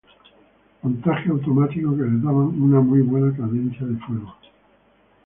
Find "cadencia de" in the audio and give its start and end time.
3.37-3.97